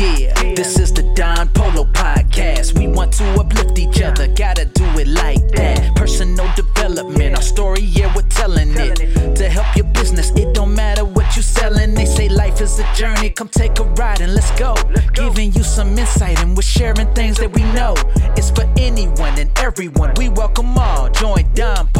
Yeah, 0.00 0.32
this 0.54 0.78
is 0.78 0.94
the 0.94 1.02
Don 1.14 1.48
Polo 1.48 1.84
podcast. 1.84 2.78
We 2.78 2.88
want 2.88 3.12
to 3.18 3.24
uplift 3.38 3.78
each 3.78 4.00
other, 4.00 4.28
gotta 4.28 4.64
do 4.64 4.86
it 4.98 5.06
like 5.06 5.46
that. 5.50 5.94
Personal 5.94 6.50
development, 6.56 7.36
our 7.36 7.42
story, 7.42 7.82
yeah, 7.82 8.10
we're 8.16 8.22
telling 8.22 8.70
it. 8.76 9.36
To 9.36 9.50
help 9.50 9.76
your 9.76 9.84
business, 9.92 10.30
it 10.30 10.54
don't 10.54 10.74
matter 10.74 11.04
what 11.04 11.36
you're 11.36 11.42
selling. 11.42 11.92
They 11.92 12.06
say 12.06 12.30
life 12.30 12.62
is 12.62 12.78
a 12.78 12.94
journey, 12.94 13.28
come 13.28 13.48
take 13.48 13.78
a 13.78 13.84
ride 13.84 14.22
and 14.22 14.34
let's 14.34 14.50
go. 14.58 14.74
Giving 15.12 15.52
you 15.52 15.62
some 15.62 15.98
insight 15.98 16.40
and 16.40 16.56
we're 16.56 16.62
sharing 16.62 17.12
things 17.12 17.36
that 17.36 17.52
we 17.52 17.62
know. 17.74 17.94
It's 18.38 18.50
for 18.50 18.64
anyone 18.78 19.38
and 19.38 19.50
everyone, 19.58 20.14
we 20.16 20.30
welcome 20.30 20.78
all. 20.78 21.10
Join 21.10 21.44
Don 21.52 21.88
Polo 21.88 21.99